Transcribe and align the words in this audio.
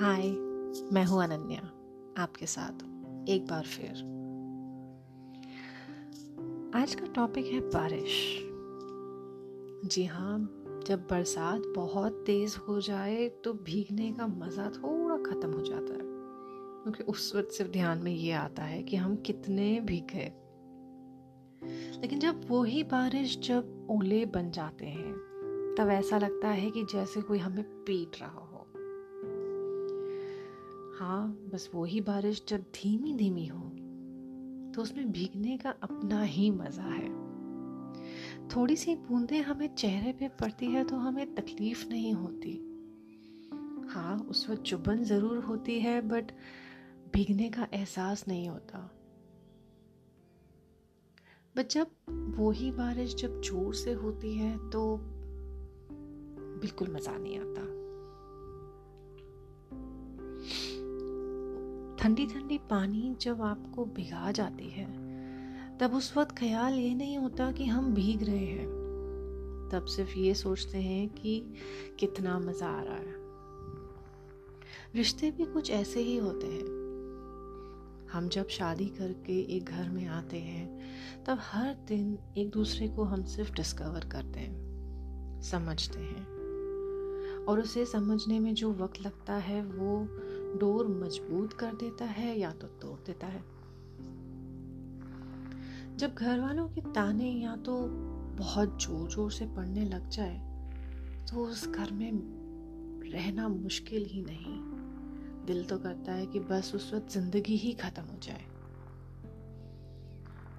हाय 0.00 0.30
मैं 0.92 1.04
हूँ 1.04 1.22
अनन्या। 1.22 1.60
आपके 2.22 2.46
साथ 2.46 2.72
एक 3.28 3.46
बार 3.50 3.62
फिर। 3.62 3.90
आज 6.74 6.94
का 6.94 7.06
टॉपिक 7.06 7.46
है 7.46 7.60
बारिश। 7.60 8.38
जी 9.88 10.04
हाँ 10.04 10.38
जब 10.86 11.06
बरसात 11.10 11.62
बहुत 11.76 12.12
तेज 12.26 12.56
हो 12.68 12.80
जाए 12.80 13.28
तो 13.28 13.52
भीगने 13.52 14.12
का 14.12 14.26
मज़ा 14.26 14.70
थोड़ा 14.70 15.16
ख़त्म 15.16 15.52
हो 15.52 15.64
जाता 15.64 15.92
है। 15.92 16.00
क्योंकि 16.82 17.02
उस 17.02 17.36
वक्त 17.36 17.50
सिर्फ़ 17.50 17.72
ध्यान 17.72 17.98
में 17.98 18.12
ये 18.12 18.32
आता 18.32 18.62
है 18.62 18.82
कि 18.82 18.96
हम 18.96 19.16
कितने 19.16 19.80
भीग। 19.80 20.04
गए 20.04 20.32
लेकिन 22.00 22.18
जब 22.18 22.40
वही 22.50 22.82
बारिश, 22.82 23.38
जब 23.38 23.86
ओले 23.90 24.26
बन 24.26 24.50
जाते 24.50 24.86
हैं, 24.86 25.12
तब 25.78 25.88
ऐसा 25.88 26.18
लगता 26.18 26.48
है 26.48 26.70
कि 26.70 26.84
जैसे 26.84 27.20
कोई 27.20 27.38
हमें 27.38 27.64
पीट 27.64 28.20
रहा 28.20 28.38
हो। 28.38 28.53
हाँ 30.98 31.28
बस 31.52 31.70
वही 31.74 32.00
बारिश 32.00 32.42
जब 32.48 32.60
धीमी 32.74 33.14
धीमी 33.14 33.46
हो 33.46 33.60
तो 34.74 34.82
उसमें 34.82 35.12
भीगने 35.12 35.56
का 35.56 35.70
अपना 35.82 36.22
ही 36.22 36.50
मज़ा 36.50 36.82
है। 36.82 37.08
थोड़ी 38.48 38.76
सी 38.76 38.94
बूंदें 38.94 39.40
हमें 39.42 39.74
चेहरे 39.74 40.12
पे 40.12 40.28
पड़ती 40.28 40.66
है 40.66 40.84
तो 40.84 40.96
हमें 40.96 41.34
तकलीफ़ 41.34 41.86
नहीं 41.88 42.12
होती। 42.12 42.52
हाँ 43.88 44.16
उस 44.30 44.48
वक्त 44.50 44.62
चुभन 44.62 45.04
ज़रूर 45.04 45.38
होती 45.38 45.80
है, 45.80 46.00
बट 46.00 46.32
भीगने 47.14 47.50
का 47.50 47.68
एहसास 47.74 48.24
नहीं 48.28 48.48
होता। 48.48 48.78
बट 51.56 51.68
जब 51.68 51.86
वही 52.38 52.70
बारिश 52.72 53.14
जब 53.14 53.40
ज़ोर 53.40 53.74
से 53.74 53.92
होती 53.92 54.34
है 54.34 54.56
तो 54.70 54.98
बिल्कुल 56.60 56.94
मज़ा 56.94 57.18
नहीं 57.18 57.38
आता। 57.38 57.73
ठंडी 62.04 62.26
ठंडी 62.26 62.58
पानी 62.58 63.16
जब 63.20 63.42
आपको 63.42 63.84
भिगा 63.84 64.32
जाती 64.32 64.70
है, 64.70 64.86
तब 65.78 65.94
उस 65.94 66.16
वक्त 66.16 66.38
ख्याल 66.38 66.74
ये 66.74 66.94
नहीं 66.94 67.18
होता 67.18 67.52
कि 67.52 67.64
हम 67.64 67.94
भीग 67.94 68.22
रहे 68.22 68.46
हैं। 68.46 68.66
तब 69.72 69.84
सिर्फ़ 69.84 70.18
ये 70.18 70.34
सोचते 70.34 70.78
हैं 70.78 71.08
कि 71.08 71.54
कितना 71.98 72.38
मज़ा 72.38 72.66
आ 72.66 72.82
रहा 72.82 72.94
है। 72.94 73.14
रिश्ते 74.94 75.30
भी 75.30 75.44
कुछ 75.44 75.70
ऐसे 75.70 76.00
ही 76.00 76.16
होते 76.16 76.46
हैं। 76.46 76.64
हम 78.12 78.28
जब 78.28 78.48
शादी 78.48 78.86
करके 78.86 79.56
एक 79.56 79.64
घर 79.64 79.90
में 79.90 80.06
आते 80.06 80.38
हैं, 80.38 80.80
तब 81.24 81.38
हर 81.40 81.74
दिन 81.74 82.18
एक 82.38 82.50
दूसरे 82.50 82.88
को 82.88 83.04
हम 83.04 83.24
सिर्फ़ 83.24 83.52
डिस्कवर 83.52 84.08
करते 84.12 84.40
हैं, 84.40 84.64
समझते 85.42 86.00
हैं। 86.00 86.34
और 87.44 87.60
उसे 87.60 87.86
समझने 87.86 88.40
में 88.40 88.54
जो 88.54 88.72
वक्त 88.72 89.02
लगता 89.02 89.34
है, 89.34 89.64
वो 89.64 90.08
डोर 90.56 90.88
मज़बूत 90.88 91.52
कर 91.52 91.74
देता 91.74 92.04
है 92.04 92.38
या 92.38 92.50
तो 92.52 92.66
तोड़ 92.82 92.98
देता 93.00 93.26
है। 93.26 93.42
जब 95.96 96.14
घर 96.14 96.40
वालों 96.40 96.66
के 96.68 96.80
ताने 96.92 97.30
या 97.30 97.56
तो 97.56 97.76
बहुत 98.38 98.82
ज़ोर 98.82 99.08
ज़ोर 99.10 99.30
से 99.32 99.46
पड़ने 99.46 99.84
लग 99.84 100.08
जाए 100.08 100.36
तो 101.26 101.44
उस 101.46 101.68
घर 101.68 101.92
में 101.92 102.10
रहना 103.12 103.48
मुश्किल 103.48 104.04
ही 104.04 104.22
नहीं। 104.22 104.58
दिल 105.46 105.64
तो 105.64 105.78
करता 105.78 106.12
है 106.12 106.26
कि 106.26 106.40
बस 106.40 106.72
उस 106.74 106.92
वक्त 106.94 107.12
ज़िंदगी 107.12 107.56
ही 107.56 107.72
खत्म 107.72 108.02
हो 108.02 108.18
जाए। 108.18 108.44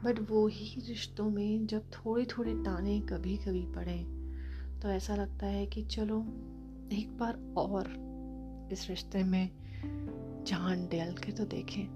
बट 0.02 0.20
वो 0.30 0.46
ही 0.48 0.82
रिश्तों 0.88 1.30
में 1.30 1.66
जब 1.68 1.90
थोड़े 1.94 2.26
थोड़े 2.28 2.54
ताने 2.56 3.00
कभी 3.02 3.38
कभी 3.38 3.66
पड़े 3.66 3.98
तो 4.82 4.90
ऐसा 4.90 5.16
लगता 5.16 5.46
है 5.46 5.66
कि 5.66 5.84
चलो, 5.84 6.20
एक 6.94 7.18
बार 7.20 7.40
और 7.58 7.88
इस 8.72 8.88
रिश्ते 8.90 9.24
में 9.24 9.50
जान 10.48 10.88
डेल 10.92 11.14
के 11.14 11.32
तो 11.32 11.46
देखें। 11.46 11.88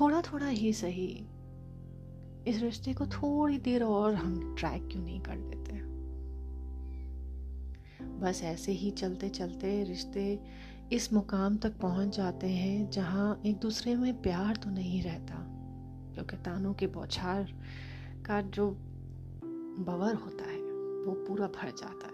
थोड़ा 0.00 0.22
थोड़ा 0.22 0.46
ही 0.46 0.72
सही। 0.72 1.26
इस 2.46 2.62
रिश्ते 2.62 2.92
को 2.92 3.06
थोड़ी 3.06 3.58
देर 3.58 3.82
और 3.82 4.14
हम 4.14 4.54
ट्रैक 4.58 4.88
क्यों 4.92 5.02
नहीं 5.02 5.20
कर 5.20 5.36
लेते 5.36 5.64
बस 8.04 8.40
ऐसे 8.42 8.72
ही 8.72 8.90
चलते 8.90 9.28
चलते 9.28 9.84
रिश्ते 9.84 10.40
इस 10.92 11.12
मुकाम 11.12 11.56
तक 11.56 11.78
पहुँच 11.78 12.16
जाते 12.16 12.46
हैं 12.46 12.90
जहाँ 12.90 13.42
एक 13.46 13.58
दूसरे 13.58 13.96
में 13.96 14.22
प्यार 14.22 14.56
तो 14.56 14.70
नहीं 14.70 15.02
रहता। 15.02 15.34
क्योंकि 16.14 16.36
तानों 16.36 16.74
के 16.74 16.86
बौछार 16.86 17.52
का 18.26 18.42
जो 18.42 18.70
बवर 19.78 20.14
होता 20.14 20.44
है, 20.44 20.58
वो 21.04 21.24
पूरा 21.28 21.46
भर 21.46 21.68
जाता 21.68 22.06
है। 22.06 22.13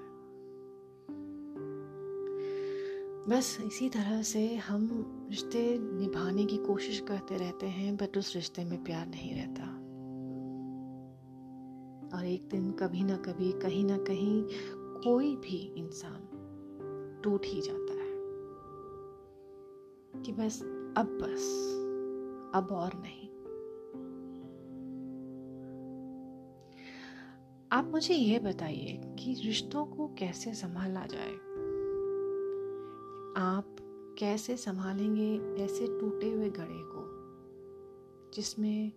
बस 3.29 3.59
इसी 3.65 3.89
तरह 3.89 4.23
से 4.23 4.57
हम 4.57 4.89
रिश्ते 5.31 5.79
निभाने 5.79 6.45
की 6.45 6.57
कोशिश 6.57 7.01
करते 7.01 7.37
रहते 7.37 7.67
हैं, 7.67 7.97
बट 7.97 8.19
उस 8.19 8.35
रिश्ते 8.35 8.65
में 8.65 8.85
प्यार 8.85 9.07
नहीं 9.07 9.35
रहता। 9.35 9.65
और 12.19 12.27
एक 12.27 12.49
दिन 12.49 12.71
कभी 12.73 13.05
ना 13.05 13.17
कभी, 13.17 13.53
कहीं 13.53 13.85
ना 13.85 13.99
कहीं 13.99 14.45
कोई 15.05 15.37
भी 15.37 15.75
इंसान 15.77 16.21
टूट 17.25 17.47
ही 17.47 17.61
जाता 17.61 17.93
है 17.93 18.11
कि 20.23 20.33
बस 20.33 20.63
अब 20.97 21.19
बस, 21.23 21.45
अब 22.55 22.69
और 22.73 22.91
नहीं। 22.95 23.29
आप 27.73 27.85
मुझे 27.85 28.15
ये 28.15 28.39
बताइए 28.39 29.01
कि 29.19 29.35
रिश्तों 29.45 29.87
को 29.87 30.09
कैसे 30.09 30.55
संभाला 30.55 31.07
जाए? 31.07 31.50
आप 33.37 33.77
कैसे 34.19 34.57
संभालेंगे 34.57 35.41
ऐसे 35.65 35.87
टूटे 36.01 36.31
हुए 36.31 36.51
गड़े 36.51 36.83
को, 36.83 37.01
जिसमें 38.35 38.93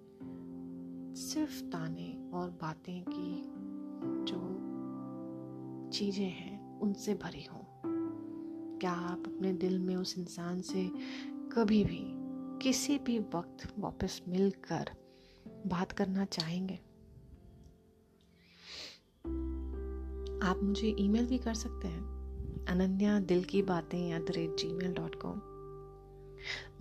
सिर्फ़ 1.16 1.64
ताने 1.64 2.30
और 2.34 2.50
बातें 2.50 3.06
की 3.10 3.44
जो 4.32 4.64
चीज़ें 5.90 6.30
हैं, 6.30 6.80
उनसे 6.80 7.14
भरी 7.14 7.44
हों? 7.44 7.60
क्या 8.80 8.92
आप 8.92 9.24
अपने 9.28 9.54
दिल 9.54 9.80
में 9.80 9.96
उस 9.96 10.18
इंसान 10.18 10.62
से 10.62 10.92
कभी 11.54 11.84
भी, 11.84 12.04
किसी 12.68 13.00
भी 13.00 13.20
वक्त 13.20 13.74
वापस 13.80 14.22
मिलकर 14.28 14.90
बात 15.68 15.92
करना 15.92 16.26
चाहेंगे? 16.26 16.76
आप 20.48 20.60
मुझे 20.64 20.96
ईमेल 21.00 21.28
भी 21.28 21.38
कर 21.38 21.54
सकते 21.54 21.88
हैं। 21.88 22.23
अनन्या 22.68 23.20
दिल 23.20 23.44
की 23.44 23.62
बातें 23.62 24.16
at 24.16 24.28
the 24.28 24.32
rate 24.32 24.56
Gmail 24.74 24.94
dot 24.94 25.16
com 25.16 25.42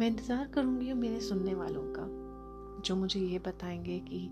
मैं 0.01 0.07
इंतज़ार 0.07 0.49
करूँगी 0.49 0.93
मेरे 0.93 1.21
सुनने 1.21 1.55
वालों 1.55 1.83
का, 1.85 2.05
जो 2.83 2.97
मुझे 2.97 3.21
ये 3.21 3.39
बताएँगे 3.39 3.99
कि 3.99 4.31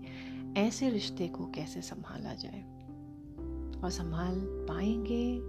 ऐसे 0.57 0.89
रिश्ते 0.89 1.27
को 1.27 1.45
कैसे 1.45 1.81
संभाला 1.81 2.33
जाए। 2.33 2.61
और 3.83 3.89
संभाल 3.89 4.39
पाएँगे 4.69 5.39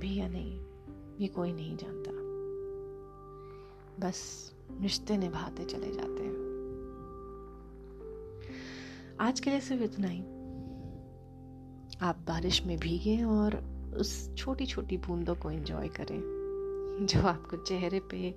भी 0.00 0.18
या 0.18 0.28
नहीं, 0.28 0.60
ये 1.20 1.28
कोई 1.28 1.52
नहीं 1.52 1.76
जानता। 1.76 2.10
बस 4.06 4.52
रिश्ते 4.80 5.16
निभाते 5.16 5.64
चले 5.64 5.92
जाते 5.92 6.22
हैं। 6.22 6.40
आज 9.20 9.40
के 9.40 9.50
लिए 9.50 9.60
सिर्फ़ 9.60 9.82
इतना 9.82 10.08
ही। 10.08 10.20
आप 12.02 12.16
बारिश 12.28 12.66
में 12.66 12.78
भीगे 12.78 13.24
और 13.24 13.79
उस 13.96 14.34
छोटी 14.36 14.66
छोटी 14.66 14.96
बूंदों 14.96 15.34
को 15.34 15.50
एंजॉय 15.50 15.88
करें, 15.88 17.06
जो 17.06 17.22
आपको 17.22 17.56
चेहरे 17.56 18.00
पे 18.00 18.34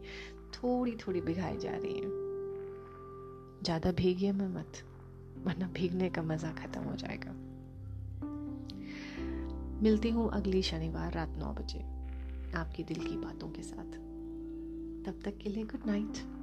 थोड़ी 0.54 0.92
थोड़ी 0.92 1.22
भिगाई 1.22 1.58
जा 1.58 1.72
रही 1.72 1.94
है। 1.94 2.10
ज़्यादा 3.64 3.92
भीगिए 3.92 4.32
में 4.32 4.48
मत, 4.48 4.84
वरना 5.46 5.68
भीगने 5.68 6.10
का 6.10 6.22
मज़ा 6.22 6.52
ख़त्म 6.52 6.82
हो 6.82 6.96
जाएगा। 6.96 7.32
मिलती 9.84 10.10
हूँ 10.10 10.30
अगली 10.32 10.62
शनिवार 10.62 11.14
रात 11.14 11.36
नौ 11.38 11.54
बजे, 11.54 11.80
आपकी 12.56 12.84
दिल 12.84 12.98
की 12.98 13.18
बातों 13.18 13.50
के 13.50 13.62
साथ। 13.62 13.92
तब 15.06 15.20
तक 15.26 15.38
के 15.38 15.50
लिए 15.50 15.64
गुड 15.64 15.88
नाइट 15.88 16.43